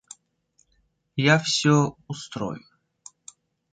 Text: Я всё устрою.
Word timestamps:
Я 1.33 1.37
всё 1.45 1.75
устрою. 2.07 2.61